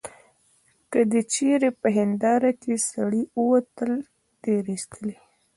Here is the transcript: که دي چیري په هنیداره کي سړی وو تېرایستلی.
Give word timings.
که 0.91 0.99
دي 1.11 1.21
چیري 1.33 1.69
په 1.81 1.87
هنیداره 1.97 2.51
کي 2.61 2.73
سړی 2.89 3.23
وو 3.41 3.55
تېرایستلی. 4.43 5.15